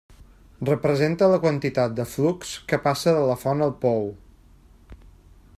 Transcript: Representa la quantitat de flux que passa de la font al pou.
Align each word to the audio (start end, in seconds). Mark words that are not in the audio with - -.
Representa 0.69 1.27
la 1.33 1.37
quantitat 1.43 1.93
de 1.99 2.07
flux 2.15 2.55
que 2.71 2.81
passa 2.89 3.15
de 3.19 3.23
la 3.33 3.39
font 3.45 3.65
al 3.67 3.77
pou. 3.85 4.13